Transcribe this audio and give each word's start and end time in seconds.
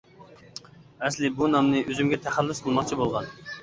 ئەسلى 1.03 1.31
بۇ 1.37 1.51
نامنى 1.53 1.85
ئۆزۈمگە 1.85 2.23
تەخەللۇس 2.27 2.67
قىلماقچى 2.67 3.05
بولغان. 3.05 3.35